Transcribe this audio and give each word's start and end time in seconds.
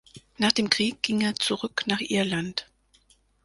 Nach 0.39 0.51
dem 0.51 0.71
Krieg 0.71 1.03
ging 1.03 1.21
er 1.21 1.35
zurück 1.35 1.83
nach 1.85 1.99
Irland. 2.01 2.65